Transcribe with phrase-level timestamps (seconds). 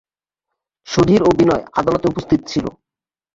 [0.87, 2.65] সুধীর ও বিনয় আদালতে উপস্থিত ছিল।